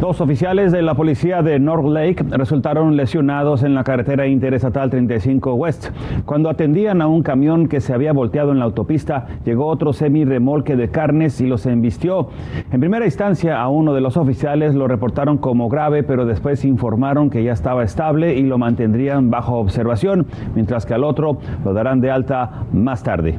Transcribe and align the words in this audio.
Dos 0.00 0.20
oficiales 0.20 0.72
de 0.72 0.82
la 0.82 0.94
policía 0.94 1.40
de 1.40 1.58
North 1.58 1.86
Lake 1.86 2.22
resultaron 2.28 2.96
lesionados 2.96 3.62
en 3.62 3.74
la 3.74 3.82
carretera 3.82 4.26
interestatal 4.26 4.90
35 4.90 5.54
West. 5.54 5.88
Cuando 6.26 6.50
atendían 6.50 7.00
a 7.00 7.06
un 7.06 7.22
camión 7.22 7.66
que 7.66 7.80
se 7.80 7.94
había 7.94 8.12
volteado 8.12 8.52
en 8.52 8.58
la 8.58 8.66
autopista, 8.66 9.26
llegó 9.46 9.66
otro 9.66 9.94
semi-remolque 9.94 10.76
de 10.76 10.90
carnes 10.90 11.40
y 11.40 11.46
los 11.46 11.64
embistió. 11.64 12.28
En 12.70 12.78
primera 12.78 13.06
instancia, 13.06 13.58
a 13.58 13.68
uno 13.68 13.94
de 13.94 14.02
los 14.02 14.18
oficiales 14.18 14.74
lo 14.74 14.86
reportaron 14.86 15.38
como 15.38 15.70
grave, 15.70 16.02
pero 16.02 16.26
después 16.26 16.66
informaron 16.66 17.30
que 17.30 17.42
ya 17.42 17.52
estaba 17.52 17.82
estable 17.82 18.34
y 18.34 18.42
lo 18.42 18.58
mantendrían 18.58 19.30
bajo 19.30 19.54
observación, 19.54 20.26
mientras 20.54 20.84
que 20.84 20.92
al 20.92 21.04
otro 21.04 21.38
lo 21.64 21.72
darán 21.72 22.02
de 22.02 22.10
alta 22.10 22.66
más 22.70 23.02
tarde. 23.02 23.38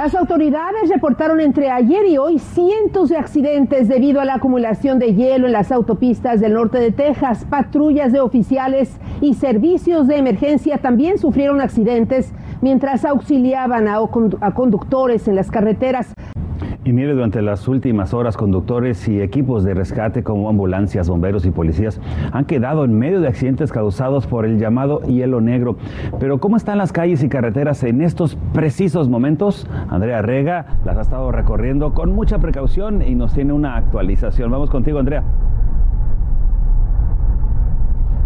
Las 0.00 0.14
autoridades 0.14 0.88
reportaron 0.88 1.42
entre 1.42 1.70
ayer 1.70 2.06
y 2.06 2.16
hoy 2.16 2.38
cientos 2.38 3.10
de 3.10 3.18
accidentes 3.18 3.86
debido 3.86 4.22
a 4.22 4.24
la 4.24 4.36
acumulación 4.36 4.98
de 4.98 5.14
hielo 5.14 5.46
en 5.46 5.52
las 5.52 5.70
autopistas 5.70 6.40
del 6.40 6.54
norte 6.54 6.78
de 6.78 6.90
Texas. 6.90 7.44
Patrullas 7.44 8.10
de 8.10 8.20
oficiales 8.20 8.98
y 9.20 9.34
servicios 9.34 10.08
de 10.08 10.16
emergencia 10.16 10.78
también 10.78 11.18
sufrieron 11.18 11.60
accidentes 11.60 12.32
mientras 12.62 13.04
auxiliaban 13.04 13.88
a, 13.88 13.98
conductores 14.54 15.28
en 15.28 15.36
las 15.36 15.50
carreteras. 15.50 16.14
Y 16.82 16.94
mire, 16.94 17.12
durante 17.12 17.42
las 17.42 17.68
últimas 17.68 18.14
horas, 18.14 18.38
conductores 18.38 19.06
y 19.06 19.20
equipos 19.20 19.64
de 19.64 19.74
rescate 19.74 20.22
como 20.22 20.48
ambulancias, 20.48 21.10
bomberos 21.10 21.44
y 21.44 21.50
policías 21.50 22.00
han 22.32 22.46
quedado 22.46 22.84
en 22.84 22.98
medio 22.98 23.20
de 23.20 23.28
accidentes 23.28 23.70
causados 23.70 24.26
por 24.26 24.46
el 24.46 24.58
llamado 24.58 25.02
hielo 25.02 25.42
negro. 25.42 25.76
Pero 26.18 26.40
¿cómo 26.40 26.56
están 26.56 26.78
las 26.78 26.90
calles 26.90 27.22
y 27.22 27.28
carreteras 27.28 27.82
en 27.82 28.00
estos 28.00 28.36
precisos 28.54 29.10
momentos? 29.10 29.66
Andrea 29.90 30.22
Rega 30.22 30.78
las 30.86 30.96
ha 30.96 31.02
estado 31.02 31.30
recorriendo 31.30 31.92
con 31.92 32.14
mucha 32.14 32.38
precaución 32.38 33.02
y 33.02 33.14
nos 33.14 33.34
tiene 33.34 33.52
una 33.52 33.76
actualización. 33.76 34.50
Vamos 34.50 34.70
contigo, 34.70 34.98
Andrea. 34.98 35.22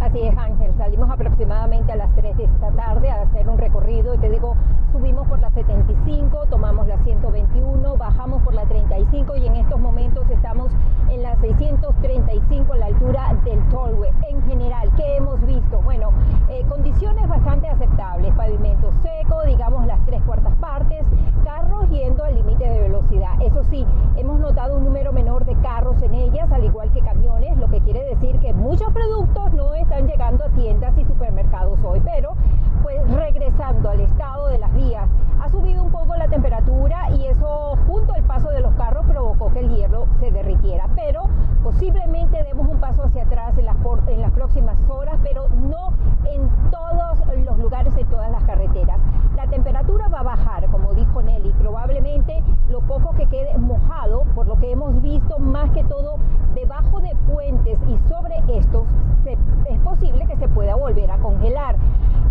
Así 0.01 0.21
es, 0.21 0.37
Ángel. 0.37 0.73
Salimos 0.77 1.11
aproximadamente 1.11 1.91
a 1.91 1.97
las 1.97 2.15
3 2.15 2.37
de 2.37 2.45
esta 2.45 2.71
tarde 2.71 3.11
a 3.11 3.23
hacer 3.23 3.49
un 3.49 3.59
recorrido 3.59 4.15
y 4.15 4.19
te 4.19 4.29
digo, 4.31 4.55
subimos 4.93 5.27
por 5.27 5.41
la 5.41 5.51
75, 5.51 6.47
tomamos 6.51 6.87
la 6.87 6.99
121, 6.99 7.97
bajamos 7.97 8.41
por 8.43 8.55
la 8.55 8.65
35 8.65 9.37
y 9.37 9.47
en 9.49 9.57
estos 9.57 9.81
momentos 9.81 10.29
estamos 10.31 10.71
en 11.11 11.23
la 11.23 11.35
635 11.41 12.73
a 12.73 12.77
la 12.77 12.87
altura 12.87 13.37
del 13.45 13.69
tollway. 13.71 14.13
En 14.29 14.41
general, 14.47 14.89
¿qué 14.97 15.17
hemos 15.17 15.41
visto? 15.47 15.81
Bueno, 15.83 16.11
eh, 16.49 16.65
condiciones 16.69 17.27
bastante 17.27 17.69
aceptables, 17.69 18.33
pavimento 18.35 18.93
seco, 19.03 19.43
digamos 19.47 19.85
las 19.87 19.99
tres 20.07 20.23
cuartas 20.23 20.55
partes, 20.57 21.07
carros 21.43 21.91
yendo 21.91 22.23
al 22.23 22.37
límite 22.37 22.69
de 22.69 22.83
velocidad. 22.83 23.41
Eso 23.41 23.65
sí, 23.65 23.85
hemos 24.17 24.39
notado 24.39 24.77
un 24.77 24.85
número 24.85 25.13
menor 25.13 25.45
de 25.45 25.57
carros 25.57 26.01
en 26.03 26.15
ellas, 26.15 26.53
al 26.53 26.65
igual 26.65 26.93
que 26.93 27.01
camiones, 27.01 27.57
lo 27.59 27.69
que 27.69 27.81
quiere 27.81 28.05
decir 28.05 28.39
que 28.39 28.53
muchos 28.53 28.93
productos 28.93 29.53
no 29.55 29.75
están 29.75 30.07
llegando 30.07 30.45
a 30.45 30.49
tiendas 30.51 30.97
y 30.99 31.05
supermercados 31.05 31.79
hoy, 31.83 32.01
pero 32.05 32.35
pues 32.83 33.11
regresando 33.11 33.91
al 33.91 34.01
estado 34.01 34.49
de 34.49 34.59
las 34.59 34.73
vías, 34.75 35.09
ha 35.41 35.49
subido 35.49 35.83
un 35.83 35.91
poco 35.91 36.15
la 36.17 36.29
temperatura 36.29 37.11
y 37.11 37.27
eso 37.27 37.77
junto 37.87 38.13
al 38.13 38.23
paso 38.25 38.51
de 38.51 38.61
los 38.61 38.75
carros 38.75 39.07
provocó 39.07 39.53
que 39.53 39.61
el 39.61 39.75
hielo 39.75 40.07
se 40.21 40.31
derritiera, 40.31 40.89
pero 40.95 41.23
posiblemente 41.63 42.43
demos 42.43 42.69
un 42.69 42.79
paso 42.79 43.05
hacia 43.05 43.23
atrás 43.23 43.57
en 43.57 43.67
las, 43.67 43.77
en 44.09 44.21
las 44.21 44.31
próximas 44.33 44.79
horas, 44.89 45.19
pero 45.23 45.49
no 45.49 45.95
en 46.27 46.49
todos 46.71 47.19
los 47.45 47.59
lugares, 47.59 47.97
en 47.97 48.07
todas 48.07 48.31
las 48.31 48.43
carreteras. 48.45 48.99
La 49.37 49.47
temperatura 49.47 50.09
va 50.09 50.21
a 50.21 50.23
bajar, 50.23 50.67
como 50.71 50.93
dijo 50.95 51.23
Nelly, 51.23 51.53
probablemente 51.59 52.43
lo 52.71 52.81
poco 52.81 53.15
que 53.15 53.27
quede 53.27 53.57
mojado, 53.59 54.25
por 54.35 54.47
lo 54.47 54.59
que 54.59 54.73
hemos 54.73 55.01
visto 55.03 55.39
más 55.39 55.71
que 55.71 55.85
todo 55.85 56.17
debajo 56.55 57.01
de 57.01 57.15
puentes 57.27 57.79
y 57.89 57.99
sobre 58.09 58.43
estos, 58.49 58.85
es 59.27 59.81
posible 59.81 60.27
que 60.27 60.37
se 60.37 60.49
pueda 60.49 60.75
volver 60.75 61.11
a 61.11 61.19
congelar. 61.19 61.77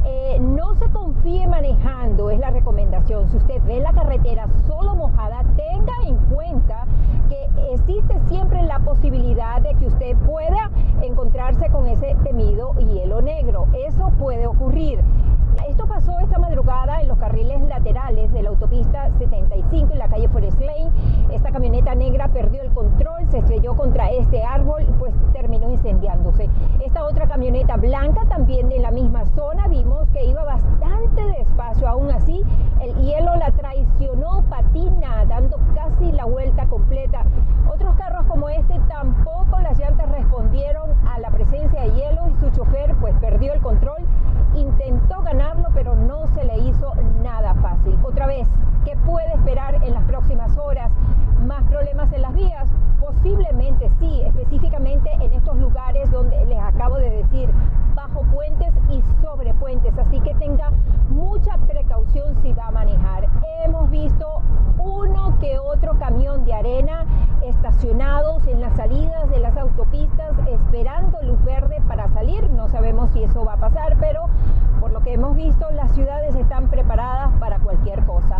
Eh, 0.05 0.37
no 0.39 0.75
se 0.75 0.89
confíe 0.89 1.47
manejando, 1.47 2.29
es 2.29 2.39
la 2.39 2.51
recomendación. 2.51 3.29
Si 3.29 3.37
usted 3.37 3.61
ve 3.63 3.79
la 3.79 3.93
carretera 3.93 4.47
solo 4.67 4.95
mojada, 4.95 5.43
tenga 5.55 5.93
en 6.05 6.17
cuenta 6.33 6.85
que 7.29 7.72
existe 7.83 8.17
siempre 8.29 8.63
la 8.63 8.79
posibilidad 8.79 9.61
de 9.61 9.73
que 9.75 9.87
usted 9.87 10.15
pueda 10.25 10.71
encontrarse 11.01 11.69
con 11.69 11.85
ese 11.87 12.15
temido 12.23 12.73
hielo 12.75 13.21
negro. 13.21 13.67
Eso 13.73 14.09
puede 14.17 14.47
ocurrir. 14.47 15.03
Esto 15.67 15.85
pasó 15.87 16.19
esta 16.19 16.39
madrugada 16.39 17.01
en 17.01 17.07
los 17.07 17.17
carriles 17.17 17.61
laterales 17.61 18.31
de 18.33 18.41
la 18.41 18.49
autopista 18.49 19.09
75 19.17 19.93
en 19.93 19.99
la 19.99 20.07
calle 20.07 20.27
Forest 20.27 20.59
Lane. 20.59 20.91
Esta 21.31 21.51
camioneta 21.51 21.95
negra 21.95 22.27
perdió 22.27 22.61
el 22.61 22.71
control, 22.71 23.25
se 23.29 23.37
estrelló 23.37 23.75
contra 23.75 24.09
este 24.11 24.43
árbol 24.43 24.83
y 24.83 24.91
pues 24.93 25.13
terminó 25.31 25.71
incendiándose. 25.71 26.49
Esta 26.83 27.05
otra 27.05 27.27
camioneta 27.27 27.77
blanca 27.77 28.25
también 28.27 28.71
en 28.71 28.81
la 28.81 28.91
misma 28.91 29.25
zona 29.25 29.67
vimos 29.67 30.07
que 30.09 30.25
iba 30.25 30.43
bastante 30.43 31.21
despacio. 31.37 31.87
Aún 31.87 32.11
así, 32.11 32.43
el 32.81 32.93
hielo 33.01 33.35
la 33.37 33.51
traicionó, 33.51 34.43
patina, 34.49 35.25
dando 35.25 35.57
casi 35.75 36.11
la 36.11 36.25
vuelta 36.25 36.65
completa. 36.67 37.23
Otros 37.73 37.95
carros 37.95 38.25
como 38.27 38.49
este 38.49 38.79
tampoco 38.89 39.59
las 39.61 39.79
llantas 39.79 40.09
respondieron 40.09 40.91
a 41.07 41.19
la 41.19 41.29
presencia 41.29 41.81
de 41.81 41.91
hielo 41.93 42.27
y 42.29 42.35
su 42.39 42.49
chofer 42.51 42.93
pues 42.99 43.15
perdió 43.19 43.53
el 43.53 43.61
control, 43.61 44.05
intentó 44.55 45.21
ganarlo 45.21 45.43
pero 45.73 45.95
no 45.95 46.27
se 46.27 46.43
le 46.43 46.57
hizo 46.59 46.93
nada 47.21 47.53
fácil. 47.55 47.97
Otra 48.03 48.27
vez, 48.27 48.47
¿qué 48.85 48.95
puede 49.05 49.33
esperar 49.33 49.75
en 49.83 49.93
las 49.93 50.03
próximas 50.03 50.57
horas? 50.57 50.91
¿Más 51.45 51.63
problemas 51.63 52.11
en 52.13 52.21
las 52.21 52.33
vías? 52.33 52.69
Posiblemente 52.99 53.89
sí, 53.99 54.21
específicamente 54.21 55.11
en 55.19 55.33
estos 55.33 55.57
lugares 55.57 56.09
donde 56.11 56.45
les 56.45 56.59
acabo 56.59 56.95
de 56.95 57.09
decir, 57.09 57.49
bajo 57.95 58.21
puentes 58.33 58.73
y 58.89 59.01
sobre 59.21 59.53
puentes, 59.53 59.97
así 59.97 60.19
que 60.21 60.33
tenga 60.35 60.71
mucha 61.09 61.57
precaución 61.67 62.35
si 62.41 62.53
va 62.53 62.67
a 62.67 62.71
manejar. 62.71 63.27
Hemos 63.65 63.89
visto 63.89 64.41
uno 64.79 65.37
que 65.39 65.59
otro 65.59 65.97
camión 65.99 66.43
de 66.45 66.53
arena 66.53 67.05
estacionados 67.43 68.45
en 68.47 68.61
las 68.61 68.75
salidas 68.75 69.29
de 69.29 69.39
las 69.39 69.57
autopistas 69.57 70.33
esperando 70.47 71.21
luz 71.23 71.43
verde 71.43 71.81
para 71.87 72.07
salir. 72.09 72.49
No 72.51 72.69
sabemos 72.69 73.09
si 73.11 73.22
va 73.41 73.53
a 73.53 73.57
pasar, 73.57 73.97
pero 73.99 74.25
por 74.79 74.91
lo 74.91 75.01
que 75.01 75.13
hemos 75.13 75.35
visto 75.35 75.65
las 75.71 75.91
ciudades 75.91 76.35
están 76.35 76.67
preparadas 76.67 77.31
para 77.39 77.59
cualquier 77.59 78.03
cosa. 78.05 78.39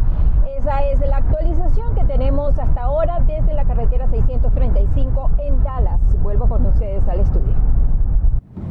Esa 0.58 0.84
es 0.84 1.00
la 1.08 1.18
actualización 1.18 1.96
que 1.96 2.04
tenemos 2.04 2.58
hasta 2.60 2.84
ahora 2.84 3.22
desde 3.22 3.54
la 3.54 3.66
carretera 3.66 4.08
635 4.08 5.32
en 5.40 5.64
Dallas. 5.64 6.00
Vuelvo 6.22 6.48
con 6.48 6.66
ustedes 6.66 7.08
al 7.08 7.22
estudio. 7.22 7.54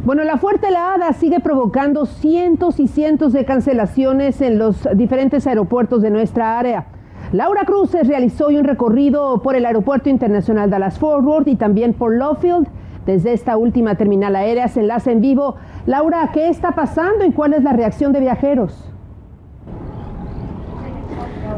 Bueno, 0.04 0.24
la 0.24 0.36
fuerte 0.36 0.68
helada 0.68 1.12
sigue 1.12 1.40
provocando 1.40 2.06
cientos 2.06 2.80
y 2.80 2.88
cientos 2.88 3.32
de 3.32 3.44
cancelaciones 3.44 4.40
en 4.40 4.58
los 4.58 4.88
diferentes 4.94 5.46
aeropuertos 5.46 6.02
de 6.02 6.10
nuestra 6.10 6.58
área. 6.58 6.86
Laura 7.32 7.64
Cruz 7.64 7.92
realizó 7.92 8.48
hoy 8.48 8.56
un 8.58 8.64
recorrido 8.64 9.40
por 9.42 9.56
el 9.56 9.64
Aeropuerto 9.64 10.10
Internacional 10.10 10.68
Dallas 10.68 10.98
Fort 10.98 11.24
Worth 11.24 11.48
y 11.48 11.56
también 11.56 11.94
por 11.94 12.14
Lowfield. 12.14 12.68
Desde 13.06 13.32
esta 13.32 13.56
última 13.56 13.96
terminal 13.96 14.36
aérea 14.36 14.68
se 14.68 14.80
enlaza 14.80 15.10
en 15.10 15.20
vivo. 15.20 15.56
Laura, 15.86 16.30
¿qué 16.32 16.48
está 16.48 16.72
pasando 16.72 17.24
y 17.24 17.32
cuál 17.32 17.52
es 17.54 17.62
la 17.62 17.72
reacción 17.72 18.12
de 18.12 18.20
viajeros? 18.20 18.91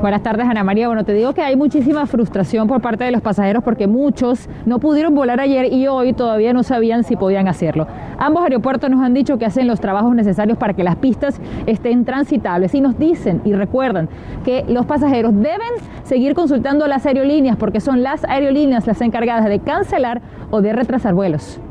Buenas 0.04 0.22
tardes, 0.22 0.47
Ana 0.47 0.62
María. 0.65 0.87
Bueno, 0.87 1.03
te 1.03 1.15
digo 1.15 1.32
que 1.32 1.41
hay 1.41 1.56
muchísima 1.56 2.04
frustración 2.04 2.68
por 2.68 2.83
parte 2.83 3.04
de 3.04 3.10
los 3.10 3.22
pasajeros 3.22 3.65
porque 3.65 3.86
muchos 3.86 4.51
no 4.66 4.78
pudieron 4.78 5.15
volar 5.15 5.41
ayer 5.41 5.72
y 5.72 5.86
hoy 5.86 6.12
todavía 6.12 6.53
no 6.53 6.62
sabían 6.62 7.04
si 7.04 7.16
podían 7.16 7.48
hacerlo. 7.48 7.86
Ambos 8.18 8.42
aeropuertos 8.42 8.91
nos 8.91 9.01
han 9.01 9.15
dicho 9.15 9.39
que 9.39 9.47
hacen 9.47 9.66
los 9.66 9.80
trabajos 9.80 10.15
necesarios 10.15 10.59
para 10.59 10.74
que 10.74 10.84
las 10.84 10.97
pistas 10.97 11.41
estén 11.65 12.04
transitables 12.04 12.74
y 12.74 12.83
nos 12.83 12.98
dicen 12.98 13.41
y 13.47 13.54
recuerdan 13.54 14.10
que 14.45 14.66
los 14.68 14.84
pasajeros 14.84 15.34
deben 15.36 15.72
seguir 16.03 16.34
consultando 16.34 16.84
a 16.84 16.89
las 16.89 17.07
aerolíneas 17.07 17.57
porque 17.57 17.80
son 17.80 18.03
las 18.03 18.27
aerolíneas 18.27 18.86
las 18.86 19.00
encargadas 19.00 19.47
de 19.47 19.60
cancelar 19.60 20.21
o 20.50 20.60
de 20.60 20.74
retrasar 20.74 21.15
vuelos. 21.15 21.62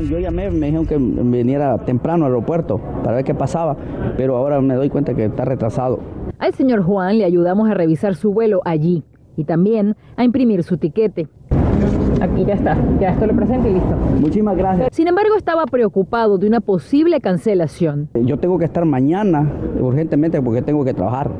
Yo 0.00 0.18
llamé, 0.18 0.50
me 0.50 0.66
dijeron 0.66 0.86
que 0.86 0.96
viniera 0.98 1.78
temprano 1.78 2.26
al 2.26 2.32
aeropuerto 2.32 2.80
para 3.02 3.16
ver 3.16 3.24
qué 3.24 3.34
pasaba, 3.34 3.76
pero 4.16 4.36
ahora 4.36 4.60
me 4.60 4.74
doy 4.74 4.90
cuenta 4.90 5.14
que 5.14 5.26
está 5.26 5.44
retrasado. 5.44 6.00
Al 6.38 6.52
señor 6.54 6.82
Juan 6.82 7.18
le 7.18 7.24
ayudamos 7.24 7.70
a 7.70 7.74
revisar 7.74 8.16
su 8.16 8.32
vuelo 8.32 8.60
allí 8.64 9.04
y 9.36 9.44
también 9.44 9.96
a 10.16 10.24
imprimir 10.24 10.64
su 10.64 10.78
tiquete. 10.78 11.28
Aquí 12.20 12.44
ya 12.44 12.54
está, 12.54 12.76
ya 13.00 13.10
esto 13.10 13.26
lo 13.26 13.34
presento 13.34 13.68
y 13.68 13.74
listo. 13.74 13.96
Muchísimas 14.20 14.56
gracias. 14.56 14.88
Sin 14.92 15.06
embargo, 15.06 15.36
estaba 15.36 15.64
preocupado 15.66 16.38
de 16.38 16.46
una 16.46 16.60
posible 16.60 17.20
cancelación. 17.20 18.08
Yo 18.14 18.38
tengo 18.38 18.58
que 18.58 18.64
estar 18.64 18.84
mañana 18.84 19.50
urgentemente 19.80 20.40
porque 20.42 20.62
tengo 20.62 20.84
que 20.84 20.94
trabajar. 20.94 21.30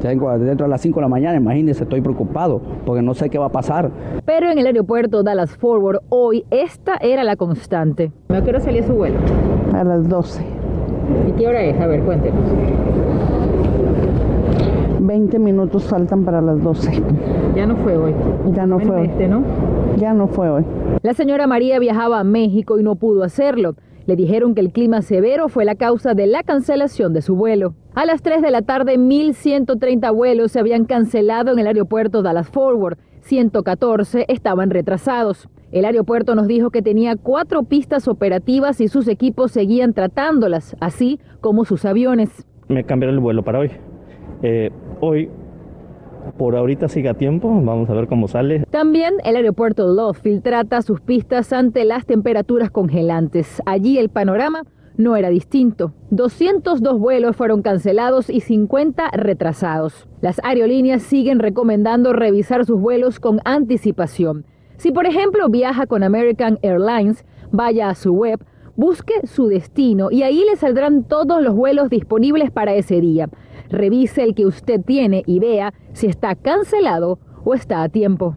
Tengo 0.00 0.36
dentro 0.38 0.66
de 0.66 0.70
las 0.70 0.80
5 0.80 1.00
de 1.00 1.02
la 1.02 1.08
mañana, 1.08 1.36
imagínense, 1.36 1.84
estoy 1.84 2.00
preocupado 2.00 2.60
porque 2.84 3.02
no 3.02 3.14
sé 3.14 3.30
qué 3.30 3.38
va 3.38 3.46
a 3.46 3.52
pasar. 3.52 3.90
Pero 4.24 4.50
en 4.50 4.58
el 4.58 4.66
aeropuerto 4.66 5.22
Dallas 5.22 5.56
Forward 5.56 6.00
hoy 6.08 6.44
esta 6.50 6.96
era 6.96 7.24
la 7.24 7.36
constante. 7.36 8.12
¿A 8.28 8.42
qué 8.42 8.50
hora 8.50 8.60
salía 8.60 8.82
su 8.82 8.94
vuelo? 8.94 9.18
A 9.72 9.84
las 9.84 10.08
12. 10.08 10.44
¿Y 11.28 11.32
qué 11.32 11.46
hora 11.46 11.62
es? 11.62 11.80
A 11.80 11.86
ver, 11.86 12.02
cuéntenos. 12.02 12.42
20 15.00 15.38
minutos 15.38 15.84
faltan 15.84 16.24
para 16.24 16.40
las 16.40 16.62
12. 16.62 17.02
Ya 17.54 17.66
no 17.66 17.76
fue 17.76 17.96
hoy. 17.96 18.14
Ya 18.52 18.66
no 18.66 18.78
fue 18.78 18.96
hoy. 18.96 19.06
Este, 19.06 19.28
¿no? 19.28 19.42
Ya 19.96 20.14
no 20.14 20.28
fue 20.28 20.50
hoy. 20.50 20.64
La 21.02 21.14
señora 21.14 21.46
María 21.46 21.78
viajaba 21.78 22.20
a 22.20 22.24
México 22.24 22.78
y 22.78 22.82
no 22.82 22.96
pudo 22.96 23.22
hacerlo. 23.22 23.74
Le 24.06 24.16
dijeron 24.16 24.54
que 24.54 24.60
el 24.60 24.72
clima 24.72 25.02
severo 25.02 25.48
fue 25.48 25.64
la 25.64 25.76
causa 25.76 26.14
de 26.14 26.26
la 26.26 26.42
cancelación 26.42 27.12
de 27.12 27.22
su 27.22 27.36
vuelo. 27.36 27.74
A 27.96 28.06
las 28.06 28.22
3 28.22 28.42
de 28.42 28.50
la 28.50 28.62
tarde, 28.62 28.98
1.130 28.98 30.12
vuelos 30.12 30.50
se 30.50 30.58
habían 30.58 30.84
cancelado 30.84 31.52
en 31.52 31.60
el 31.60 31.68
aeropuerto 31.68 32.22
Dallas 32.22 32.48
Forward. 32.48 32.98
114 33.20 34.24
estaban 34.26 34.70
retrasados. 34.70 35.48
El 35.70 35.84
aeropuerto 35.84 36.34
nos 36.34 36.48
dijo 36.48 36.70
que 36.70 36.82
tenía 36.82 37.14
cuatro 37.14 37.62
pistas 37.62 38.08
operativas 38.08 38.80
y 38.80 38.88
sus 38.88 39.06
equipos 39.06 39.52
seguían 39.52 39.94
tratándolas, 39.94 40.74
así 40.80 41.20
como 41.40 41.64
sus 41.64 41.84
aviones. 41.84 42.44
Me 42.66 42.82
cambiaron 42.82 43.14
el 43.14 43.20
vuelo 43.20 43.44
para 43.44 43.60
hoy. 43.60 43.70
Eh, 44.42 44.70
hoy, 45.00 45.30
por 46.36 46.56
ahorita 46.56 46.88
sigue 46.88 47.08
a 47.08 47.14
tiempo, 47.14 47.48
vamos 47.48 47.88
a 47.88 47.94
ver 47.94 48.08
cómo 48.08 48.26
sale. 48.26 48.64
También 48.70 49.14
el 49.24 49.36
aeropuerto 49.36 49.86
Love 49.86 50.20
trata 50.42 50.82
sus 50.82 51.00
pistas 51.00 51.52
ante 51.52 51.84
las 51.84 52.06
temperaturas 52.06 52.72
congelantes. 52.72 53.62
Allí 53.66 53.98
el 53.98 54.08
panorama 54.08 54.64
no 54.96 55.16
era 55.16 55.30
distinto. 55.30 55.92
202 56.10 56.98
vuelos 56.98 57.36
fueron 57.36 57.62
cancelados 57.62 58.30
y 58.30 58.40
50 58.40 59.10
retrasados. 59.12 60.08
Las 60.20 60.40
aerolíneas 60.44 61.02
siguen 61.02 61.38
recomendando 61.38 62.12
revisar 62.12 62.64
sus 62.64 62.80
vuelos 62.80 63.20
con 63.20 63.40
anticipación. 63.44 64.44
Si 64.76 64.92
por 64.92 65.06
ejemplo 65.06 65.48
viaja 65.48 65.86
con 65.86 66.02
American 66.02 66.58
Airlines, 66.62 67.24
vaya 67.50 67.88
a 67.88 67.94
su 67.94 68.12
web, 68.12 68.44
busque 68.76 69.26
su 69.26 69.46
destino 69.46 70.10
y 70.10 70.22
ahí 70.22 70.44
le 70.48 70.56
saldrán 70.56 71.04
todos 71.04 71.42
los 71.42 71.54
vuelos 71.54 71.90
disponibles 71.90 72.50
para 72.50 72.74
ese 72.74 73.00
día. 73.00 73.28
Revise 73.70 74.22
el 74.22 74.34
que 74.34 74.46
usted 74.46 74.80
tiene 74.80 75.22
y 75.26 75.38
vea 75.38 75.72
si 75.92 76.06
está 76.06 76.34
cancelado 76.34 77.18
o 77.44 77.54
está 77.54 77.82
a 77.82 77.88
tiempo. 77.88 78.36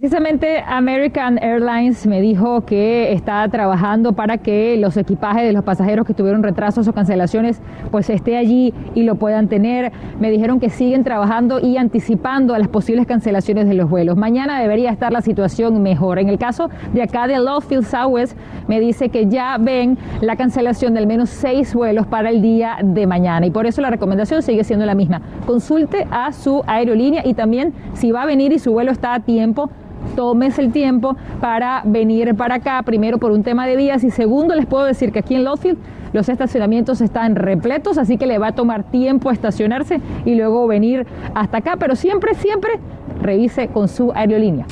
Precisamente 0.00 0.62
American 0.64 1.38
Airlines 1.42 2.06
me 2.06 2.20
dijo 2.20 2.64
que 2.64 3.12
está 3.12 3.48
trabajando 3.48 4.12
para 4.12 4.38
que 4.38 4.76
los 4.76 4.96
equipajes 4.96 5.42
de 5.42 5.52
los 5.52 5.64
pasajeros 5.64 6.06
que 6.06 6.14
tuvieron 6.14 6.44
retrasos 6.44 6.86
o 6.86 6.92
cancelaciones 6.92 7.60
pues 7.90 8.08
esté 8.08 8.36
allí 8.36 8.72
y 8.94 9.02
lo 9.02 9.16
puedan 9.16 9.48
tener. 9.48 9.90
Me 10.20 10.30
dijeron 10.30 10.60
que 10.60 10.70
siguen 10.70 11.02
trabajando 11.02 11.58
y 11.58 11.78
anticipando 11.78 12.54
a 12.54 12.60
las 12.60 12.68
posibles 12.68 13.08
cancelaciones 13.08 13.66
de 13.66 13.74
los 13.74 13.90
vuelos. 13.90 14.16
Mañana 14.16 14.60
debería 14.60 14.92
estar 14.92 15.10
la 15.10 15.20
situación 15.20 15.82
mejor. 15.82 16.20
En 16.20 16.28
el 16.28 16.38
caso 16.38 16.70
de 16.92 17.02
acá 17.02 17.26
de 17.26 17.36
Lowfield 17.40 17.84
Southwest 17.84 18.38
me 18.68 18.78
dice 18.78 19.08
que 19.08 19.26
ya 19.26 19.58
ven 19.58 19.98
la 20.20 20.36
cancelación 20.36 20.94
de 20.94 21.00
al 21.00 21.08
menos 21.08 21.28
seis 21.28 21.74
vuelos 21.74 22.06
para 22.06 22.30
el 22.30 22.40
día 22.40 22.76
de 22.84 23.08
mañana 23.08 23.46
y 23.46 23.50
por 23.50 23.66
eso 23.66 23.82
la 23.82 23.90
recomendación 23.90 24.42
sigue 24.42 24.62
siendo 24.62 24.86
la 24.86 24.94
misma. 24.94 25.22
Consulte 25.44 26.06
a 26.12 26.30
su 26.30 26.62
aerolínea 26.68 27.26
y 27.26 27.34
también 27.34 27.74
si 27.94 28.12
va 28.12 28.22
a 28.22 28.26
venir 28.26 28.52
y 28.52 28.60
su 28.60 28.70
vuelo 28.70 28.92
está 28.92 29.12
a 29.14 29.18
tiempo 29.18 29.68
tómese 30.16 30.62
el 30.62 30.72
tiempo 30.72 31.16
para 31.40 31.82
venir 31.84 32.34
para 32.34 32.56
acá, 32.56 32.82
primero 32.82 33.18
por 33.18 33.30
un 33.30 33.42
tema 33.42 33.66
de 33.66 33.76
vías 33.76 34.04
y 34.04 34.10
segundo 34.10 34.54
les 34.54 34.66
puedo 34.66 34.84
decir 34.84 35.12
que 35.12 35.20
aquí 35.20 35.34
en 35.34 35.44
Lowfield 35.44 35.78
los 36.12 36.28
estacionamientos 36.28 37.00
están 37.00 37.36
repletos, 37.36 37.98
así 37.98 38.16
que 38.16 38.26
le 38.26 38.38
va 38.38 38.48
a 38.48 38.52
tomar 38.52 38.84
tiempo 38.84 39.30
estacionarse 39.30 40.00
y 40.24 40.34
luego 40.34 40.66
venir 40.66 41.06
hasta 41.34 41.58
acá, 41.58 41.76
pero 41.78 41.96
siempre, 41.96 42.34
siempre 42.34 42.80
revise 43.20 43.68
con 43.68 43.88
su 43.88 44.12
aerolínea. 44.12 44.66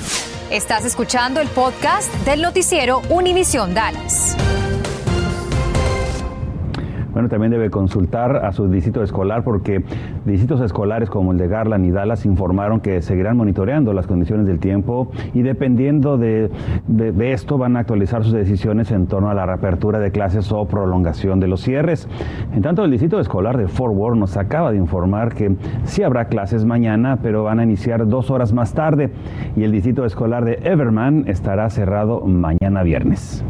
Estás 0.51 0.85
escuchando 0.85 1.41
el 1.41 1.49
podcast 1.49 2.13
del 2.25 2.41
noticiero 2.41 3.03
Univisión 3.11 3.75
Dallas. 3.75 4.37
Bueno, 7.17 7.31
también 7.31 7.51
debe 7.51 7.71
consultar 7.71 8.45
a 8.45 8.53
su 8.53 8.69
distrito 8.69 9.03
escolar 9.03 9.43
porque 9.43 9.83
distritos 10.27 10.61
escolares 10.61 11.09
como 11.09 11.33
el 11.33 11.39
de 11.39 11.49
Garland 11.49 11.87
y 11.87 11.91
Dallas 11.91 12.27
informaron 12.27 12.81
que 12.81 13.01
seguirán 13.01 13.39
monitoreando 13.39 13.95
las 13.95 14.07
condiciones 14.07 14.47
del 14.47 14.59
tiempo 14.59 15.11
y 15.33 15.41
dependiendo 15.41 16.19
de, 16.19 16.51
esto 17.21 17.57
van 17.57 17.79
a 17.79 17.81
actualizar 17.81 18.23
sus 18.23 18.35
decisiones 18.35 18.91
en 18.91 19.07
torno 19.07 19.31
a 19.31 19.35
la 19.35 19.47
reapertura 19.47 19.99
de 19.99 20.11
clases 20.11 20.53
o 20.53 20.67
prolongación 20.67 21.41
de 21.41 21.49
los 21.49 21.63
cierres. 21.63 22.07
En 22.55 22.61
tanto, 22.61 22.85
el 22.85 22.91
distrito 22.91 23.19
escolar 23.19 23.57
de 23.57 23.67
Fort 23.67 23.95
Worth 23.97 24.19
nos 24.19 24.37
acaba 24.37 24.71
de 24.71 24.77
informar 24.77 25.33
que 25.33 25.57
sí 25.85 26.03
habrá 26.03 26.27
clases 26.27 26.67
mañana, 26.67 27.21
pero 27.23 27.45
van 27.45 27.61
a 27.61 27.63
iniciar 27.63 28.07
dos 28.07 28.31
horas 28.31 28.53
más 28.53 28.75
tarde 28.75 29.11
y 29.57 29.65
el 29.65 29.73
distrito 29.73 30.05
escolar 30.05 30.45
de 30.45 30.59
Everman 30.65 31.25
estará 31.29 31.71
cerrado 31.71 32.21
mañana 32.27 32.83
viernes. 32.83 33.43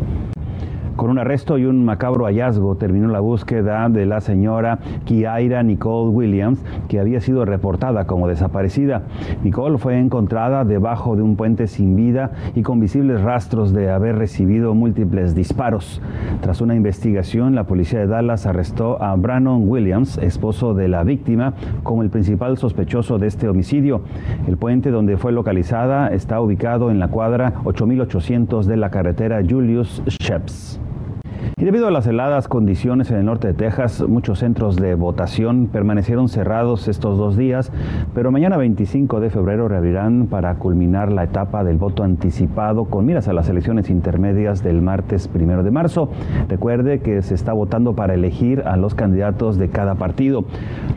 Con 0.96 1.10
un 1.10 1.18
arresto 1.18 1.58
y 1.58 1.66
un 1.66 1.84
macabro 1.84 2.24
hallazgo 2.24 2.76
terminó 2.76 3.08
la 3.08 3.20
búsqueda 3.20 3.86
de 3.90 4.06
la 4.06 4.22
señora 4.22 4.78
Kiaira 5.04 5.62
Nicole 5.62 6.08
Williams, 6.08 6.64
que 6.88 6.98
había 6.98 7.20
sido 7.20 7.44
reportada 7.44 8.06
como 8.06 8.28
desaparecida. 8.28 9.02
Nicole 9.44 9.76
fue 9.76 9.98
encontrada 9.98 10.64
debajo 10.64 11.14
de 11.14 11.20
un 11.20 11.36
puente 11.36 11.66
sin 11.66 11.96
vida 11.96 12.30
y 12.54 12.62
con 12.62 12.80
visibles 12.80 13.20
rastros 13.20 13.74
de 13.74 13.90
haber 13.90 14.16
recibido 14.16 14.74
múltiples 14.74 15.34
disparos. 15.34 16.00
Tras 16.40 16.62
una 16.62 16.74
investigación, 16.74 17.54
la 17.54 17.64
policía 17.64 17.98
de 17.98 18.06
Dallas 18.06 18.46
arrestó 18.46 19.02
a 19.02 19.14
Brannon 19.16 19.68
Williams, 19.68 20.16
esposo 20.16 20.72
de 20.72 20.88
la 20.88 21.04
víctima, 21.04 21.52
como 21.82 22.04
el 22.04 22.08
principal 22.08 22.56
sospechoso 22.56 23.18
de 23.18 23.26
este 23.26 23.50
homicidio. 23.50 24.00
El 24.48 24.56
puente 24.56 24.90
donde 24.90 25.18
fue 25.18 25.32
localizada 25.32 26.08
está 26.08 26.40
ubicado 26.40 26.90
en 26.90 27.00
la 27.00 27.08
cuadra 27.08 27.52
8800 27.64 28.66
de 28.66 28.76
la 28.78 28.88
carretera 28.88 29.42
Julius 29.46 30.02
Sheps. 30.06 30.85
Y 31.58 31.64
debido 31.64 31.88
a 31.88 31.90
las 31.90 32.06
heladas 32.06 32.48
condiciones 32.48 33.10
en 33.10 33.16
el 33.16 33.24
norte 33.24 33.46
de 33.48 33.54
Texas, 33.54 34.04
muchos 34.06 34.40
centros 34.40 34.76
de 34.76 34.94
votación 34.94 35.68
permanecieron 35.68 36.28
cerrados 36.28 36.86
estos 36.86 37.16
dos 37.16 37.34
días, 37.34 37.72
pero 38.14 38.30
mañana 38.30 38.58
25 38.58 39.20
de 39.20 39.30
febrero 39.30 39.66
reabrirán 39.66 40.26
para 40.26 40.56
culminar 40.56 41.10
la 41.10 41.24
etapa 41.24 41.64
del 41.64 41.78
voto 41.78 42.02
anticipado 42.02 42.84
con 42.84 43.06
miras 43.06 43.26
a 43.28 43.32
las 43.32 43.48
elecciones 43.48 43.88
intermedias 43.88 44.62
del 44.62 44.82
martes 44.82 45.28
primero 45.28 45.62
de 45.62 45.70
marzo. 45.70 46.10
Recuerde 46.46 47.00
que 47.00 47.22
se 47.22 47.34
está 47.34 47.54
votando 47.54 47.94
para 47.94 48.12
elegir 48.12 48.60
a 48.66 48.76
los 48.76 48.94
candidatos 48.94 49.56
de 49.56 49.70
cada 49.70 49.94
partido. 49.94 50.44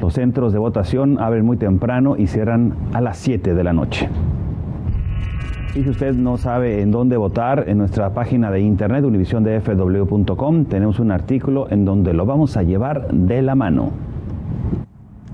Los 0.02 0.16
centros 0.16 0.52
de 0.52 0.60
votación 0.60 1.22
abren 1.22 1.46
muy 1.46 1.56
temprano 1.56 2.18
y 2.18 2.28
cierran 2.28 2.74
a 2.92 3.00
las 3.00 3.18
7 3.18 3.54
de 3.54 3.64
la 3.64 3.72
noche. 3.72 4.10
Y 5.76 5.84
si 5.84 5.90
usted 5.90 6.16
no 6.16 6.38
sabe 6.38 6.82
en 6.82 6.90
dónde 6.90 7.16
votar, 7.16 7.66
en 7.68 7.78
nuestra 7.78 8.12
página 8.12 8.50
de 8.50 8.60
internet 8.60 9.06
univisiondfw.com 9.06 10.66
tenemos 10.66 11.00
un 11.00 11.12
artículo 11.12 11.68
en 11.70 11.86
donde 11.86 12.14
lo 12.14 12.26
vamos 12.26 12.58
a 12.58 12.64
llevar 12.64 13.08
de 13.12 13.44
la 13.44 13.54
mano. 13.54 13.92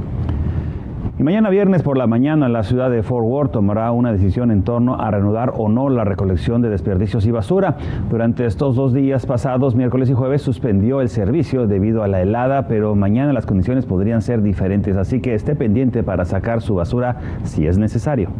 Y 1.17 1.23
mañana 1.23 1.49
viernes 1.49 1.81
por 1.81 1.97
la 1.97 2.07
mañana 2.07 2.49
la 2.49 2.63
ciudad 2.63 2.91
de 2.91 3.01
Fort 3.01 3.25
Worth 3.25 3.53
tomará 3.53 3.89
una 3.93 4.11
decisión 4.11 4.51
en 4.51 4.63
torno 4.63 4.99
a 4.99 5.09
reanudar 5.09 5.53
o 5.55 5.69
no 5.69 5.87
la 5.87 6.03
recolección 6.03 6.61
de 6.61 6.69
desperdicios 6.69 7.25
y 7.25 7.31
basura. 7.31 7.77
Durante 8.09 8.45
estos 8.45 8.75
dos 8.75 8.93
días 8.93 9.25
pasados, 9.25 9.75
miércoles 9.75 10.09
y 10.09 10.13
jueves, 10.13 10.41
suspendió 10.41 10.99
el 10.99 11.07
servicio 11.07 11.67
debido 11.67 12.03
a 12.03 12.09
la 12.09 12.21
helada, 12.21 12.67
pero 12.67 12.95
mañana 12.95 13.31
las 13.31 13.45
condiciones 13.45 13.85
podrían 13.85 14.21
ser 14.21 14.41
diferentes, 14.41 14.97
así 14.97 15.21
que 15.21 15.35
esté 15.35 15.55
pendiente 15.55 16.03
para 16.03 16.25
sacar 16.25 16.61
su 16.61 16.75
basura 16.75 17.15
si 17.43 17.65
es 17.65 17.77
necesario. 17.77 18.31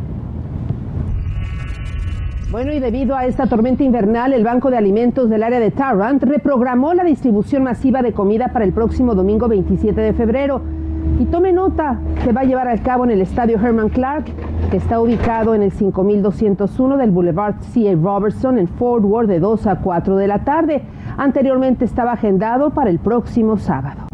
Bueno, 2.52 2.74
y 2.74 2.82
debido 2.82 3.16
a 3.16 3.26
esta 3.26 3.48
tormenta 3.48 3.86
invernal, 3.86 4.34
el 4.34 4.44
Banco 4.44 4.70
de 4.70 4.78
Alimentos 4.78 5.30
del 5.30 5.44
área 5.44 5.62
de 5.62 5.72
Tarrant 5.72 6.22
reprogramó 6.24 6.94
la 6.94 7.06
distribución 7.06 7.64
masiva 7.64 8.02
de 8.02 8.12
comida 8.12 8.50
para 8.50 8.66
el 8.66 8.74
próximo 8.74 9.16
domingo 9.16 9.48
27 9.48 10.02
de 10.02 10.14
febrero. 10.14 10.62
Y 11.20 11.26
tome 11.26 11.54
nota, 11.54 12.00
se 12.24 12.34
va 12.34 12.42
a 12.42 12.44
llevar 12.44 12.68
a 12.68 12.78
cabo 12.78 13.06
en 13.06 13.12
el 13.12 13.22
estadio 13.22 13.58
Herman 13.58 13.90
Clark, 13.90 14.26
que 14.70 14.78
está 14.78 15.00
ubicado 15.00 15.56
en 15.56 15.64
el 15.64 15.72
5201 15.72 16.98
del 16.98 17.12
Boulevard 17.12 17.56
C.A. 17.62 17.96
Robertson 17.96 18.58
en 18.58 18.68
Fort 18.68 19.04
Worth 19.04 19.30
de 19.30 19.40
2 19.40 19.68
a 19.68 19.80
4 19.80 20.18
de 20.18 20.28
la 20.28 20.40
tarde. 20.44 20.82
Anteriormente 21.18 21.86
estaba 21.86 22.14
agendado 22.14 22.72
para 22.72 22.90
el 22.90 23.00
próximo 23.00 23.58
sábado. 23.58 24.08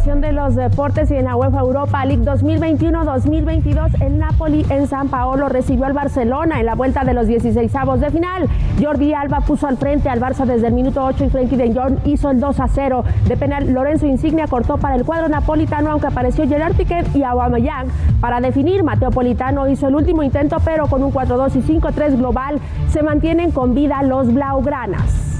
De 0.00 0.32
los 0.32 0.54
deportes 0.54 1.10
y 1.10 1.14
en 1.16 1.26
la 1.26 1.36
UEFA 1.36 1.60
Europa 1.60 2.06
League 2.06 2.24
2021-2022, 2.24 4.00
el 4.00 4.18
Napoli 4.18 4.64
en 4.70 4.86
San 4.86 5.08
Paolo 5.08 5.50
recibió 5.50 5.84
al 5.84 5.92
Barcelona 5.92 6.58
en 6.58 6.64
la 6.64 6.74
vuelta 6.74 7.04
de 7.04 7.12
los 7.12 7.26
16 7.26 7.74
avos 7.76 8.00
de 8.00 8.10
final. 8.10 8.48
Jordi 8.82 9.12
Alba 9.12 9.40
puso 9.40 9.66
al 9.66 9.76
frente 9.76 10.08
al 10.08 10.18
Barça 10.18 10.46
desde 10.46 10.68
el 10.68 10.72
minuto 10.72 11.04
8 11.04 11.26
y 11.26 11.28
Frenkie 11.28 11.56
de 11.56 11.74
Jong 11.74 11.98
hizo 12.06 12.30
el 12.30 12.40
2 12.40 12.60
a 12.60 12.68
0. 12.68 13.04
De 13.26 13.36
penal, 13.36 13.70
Lorenzo 13.74 14.06
Insignia 14.06 14.46
cortó 14.46 14.78
para 14.78 14.94
el 14.94 15.04
cuadro 15.04 15.28
napolitano, 15.28 15.90
aunque 15.90 16.06
apareció 16.06 16.48
Gerard 16.48 16.76
Piquet 16.76 17.14
y 17.14 17.22
Aubameyang 17.22 17.88
para 18.22 18.40
definir. 18.40 18.82
Mateo 18.82 19.10
Politano 19.10 19.68
hizo 19.68 19.86
el 19.86 19.94
último 19.94 20.22
intento, 20.22 20.56
pero 20.64 20.86
con 20.86 21.02
un 21.02 21.12
4-2 21.12 21.56
y 21.56 21.78
5-3 21.78 22.16
global 22.16 22.58
se 22.88 23.02
mantienen 23.02 23.50
con 23.50 23.74
vida 23.74 24.02
los 24.02 24.32
blaugranas. 24.32 25.39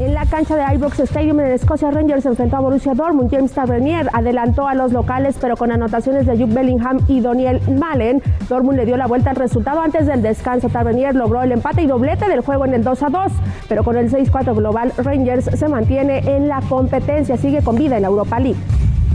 En 0.00 0.14
la 0.14 0.24
cancha 0.24 0.56
de 0.56 0.74
Ibrox 0.76 0.98
Stadium 1.00 1.40
en 1.40 1.52
Escocia, 1.52 1.90
Rangers 1.90 2.24
enfrentó 2.24 2.56
a 2.56 2.60
Borussia 2.60 2.94
Dortmund. 2.94 3.30
James 3.30 3.52
Tavernier 3.52 4.08
adelantó 4.14 4.66
a 4.66 4.74
los 4.74 4.92
locales, 4.92 5.36
pero 5.38 5.58
con 5.58 5.72
anotaciones 5.72 6.24
de 6.24 6.38
Jude 6.38 6.54
Bellingham 6.54 7.00
y 7.06 7.20
Daniel 7.20 7.60
Malen. 7.68 8.22
Dortmund 8.48 8.78
le 8.78 8.86
dio 8.86 8.96
la 8.96 9.06
vuelta 9.06 9.28
al 9.28 9.36
resultado 9.36 9.82
antes 9.82 10.06
del 10.06 10.22
descanso. 10.22 10.70
Tavernier 10.70 11.14
logró 11.14 11.42
el 11.42 11.52
empate 11.52 11.82
y 11.82 11.86
doblete 11.86 12.30
del 12.30 12.40
juego 12.40 12.64
en 12.64 12.72
el 12.72 12.82
2 12.82 13.02
a 13.02 13.08
2, 13.10 13.32
pero 13.68 13.84
con 13.84 13.98
el 13.98 14.10
6-4 14.10 14.56
global, 14.56 14.90
Rangers 14.96 15.44
se 15.44 15.68
mantiene 15.68 16.20
en 16.34 16.48
la 16.48 16.62
competencia, 16.62 17.36
sigue 17.36 17.60
con 17.60 17.76
vida 17.76 17.96
en 17.96 18.02
la 18.02 18.08
Europa 18.08 18.40
League. 18.40 18.56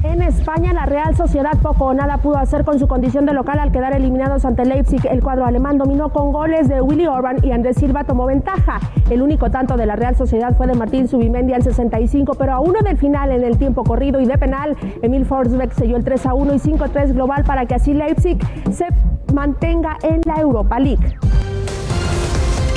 En 0.06 0.22
España, 0.22 0.72
la 0.72 0.86
Real 0.86 1.18
Sociedad 1.18 1.58
poco 1.62 1.86
o 1.86 1.94
nada 1.94 2.20
pudo 2.20 2.38
hacer 2.38 2.64
con 2.64 2.78
su 2.78 2.88
condición 2.88 3.26
de 3.26 3.34
local 3.34 3.58
al 3.58 3.72
quedar 3.72 3.94
eliminados 3.94 4.46
ante 4.46 4.64
Leipzig. 4.64 5.04
El 5.10 5.22
cuadro 5.22 5.46
alemán 5.46 5.80
dominó 5.80 6.10
con 6.10 6.32
goles 6.32 6.68
de 6.68 6.80
Willy 6.80 7.08
Orban 7.08 7.44
y 7.44 7.52
Andrés 7.52 7.78
Silva 7.78 8.04
tomó 8.04 8.28
ventaja. 8.28 8.80
El 9.10 9.24
único 9.24 9.50
tanto 9.50 9.78
de 9.78 9.88
la 9.88 9.96
Real 9.96 10.16
Sociedad 10.16 10.56
fue 10.56 10.68
de 10.68 10.76
Martín 10.76 11.08
Subimendi 11.08 11.54
al 11.54 11.64
65, 11.64 12.36
pero 12.36 12.54
a 12.54 12.60
uno 12.60 12.82
del 12.82 12.98
final 12.98 13.32
en 13.32 13.44
el 13.44 13.58
tiempo 13.58 13.84
corrido 13.84 14.22
y 14.22 14.26
de 14.28 14.38
penal, 14.38 14.78
Emil 15.02 15.26
Forsberg 15.26 15.74
selló 15.74 15.98
el 15.98 16.04
3 16.04 16.28
a 16.28 16.34
1 16.36 16.54
y 16.54 16.60
5 16.60 16.84
a 16.84 16.90
3 16.90 17.14
global 17.14 17.44
para 17.44 17.66
que 17.66 17.74
así 17.74 17.94
Leipzig 17.94 18.38
se 18.72 18.86
mantenga 19.34 19.98
en 20.04 20.22
la 20.26 20.36
Europa 20.36 20.80
League. 20.80 21.18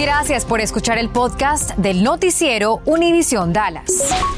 Gracias 0.01 0.47
por 0.47 0.61
escuchar 0.61 0.97
el 0.97 1.11
podcast 1.11 1.77
del 1.77 2.03
noticiero 2.03 2.81
Univisión 2.87 3.53
Dallas. 3.53 4.38